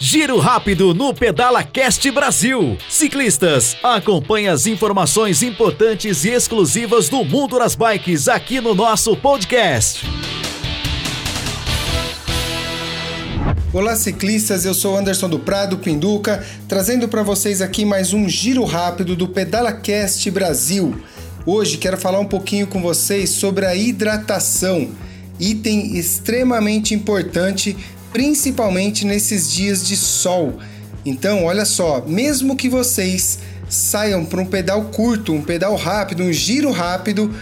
[0.00, 2.78] Giro rápido no Pedala Cast Brasil.
[2.88, 10.06] Ciclistas, acompanhe as informações importantes e exclusivas do mundo das bikes aqui no nosso podcast.
[13.72, 18.62] Olá ciclistas, eu sou Anderson do Prado Pinduca, trazendo para vocês aqui mais um giro
[18.64, 20.94] rápido do Pedala Cast Brasil.
[21.44, 24.92] Hoje quero falar um pouquinho com vocês sobre a hidratação,
[25.40, 27.76] item extremamente importante
[28.12, 30.58] principalmente nesses dias de sol.
[31.04, 36.32] Então, olha só, mesmo que vocês saiam para um pedal curto, um pedal rápido, um
[36.32, 37.34] giro rápido,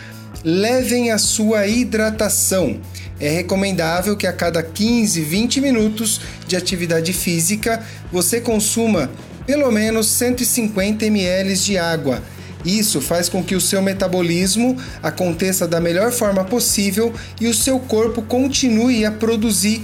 [0.44, 2.80] levem a sua hidratação.
[3.18, 9.10] É recomendável que a cada 15, 20 minutos de atividade física você consuma
[9.46, 12.22] pelo menos 150 ml de água.
[12.64, 17.78] Isso faz com que o seu metabolismo aconteça da melhor forma possível e o seu
[17.78, 19.82] corpo continue a produzir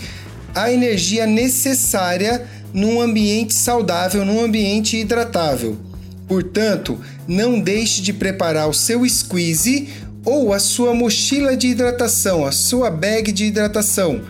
[0.55, 5.77] a energia necessária num ambiente saudável, num ambiente hidratável.
[6.27, 9.89] Portanto, não deixe de preparar o seu squeeze
[10.25, 14.23] ou a sua mochila de hidratação, a sua bag de hidratação.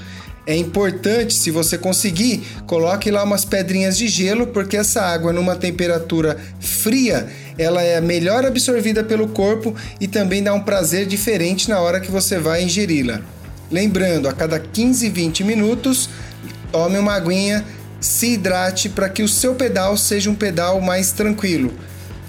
[0.45, 5.55] É importante, se você conseguir, coloque lá umas pedrinhas de gelo, porque essa água numa
[5.55, 11.79] temperatura fria, ela é melhor absorvida pelo corpo e também dá um prazer diferente na
[11.79, 13.23] hora que você vai ingeri-la.
[13.73, 16.11] Lembrando, a cada 15, 20 minutos,
[16.71, 17.65] tome uma aguinha,
[17.99, 21.73] se hidrate para que o seu pedal seja um pedal mais tranquilo.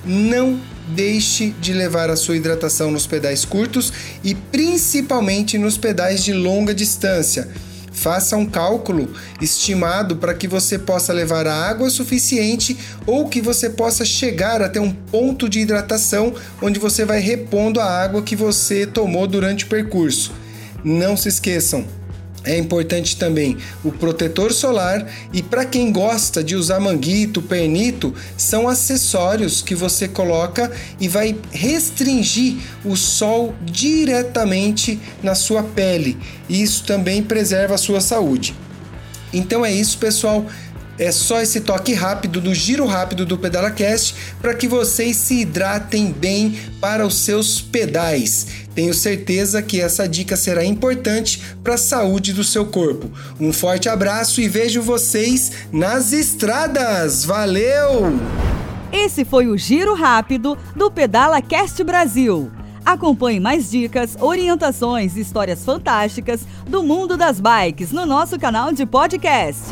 [0.06, 3.92] Não deixe de levar a sua hidratação nos pedais curtos
[4.24, 7.50] e principalmente nos pedais de longa distância.
[7.92, 13.70] Faça um cálculo estimado para que você possa levar a água suficiente ou que você
[13.70, 18.88] possa chegar até um ponto de hidratação onde você vai repondo a água que você
[18.88, 20.43] tomou durante o percurso.
[20.84, 21.86] Não se esqueçam,
[22.46, 28.68] é importante também o protetor solar e para quem gosta de usar manguito, pernito, são
[28.68, 36.18] acessórios que você coloca e vai restringir o sol diretamente na sua pele.
[36.50, 38.54] Isso também preserva a sua saúde.
[39.32, 40.46] Então é isso, pessoal.
[40.98, 46.12] É só esse toque rápido do giro rápido do PedalaCast para que vocês se hidratem
[46.12, 48.48] bem para os seus pedais.
[48.76, 53.10] Tenho certeza que essa dica será importante para a saúde do seu corpo.
[53.40, 57.26] Um forte abraço e vejo vocês nas estradas.
[57.26, 58.14] Valeu!
[58.92, 62.52] Esse foi o giro rápido do PedalaCast Brasil.
[62.86, 68.86] Acompanhe mais dicas, orientações e histórias fantásticas do mundo das bikes no nosso canal de
[68.86, 69.64] podcast.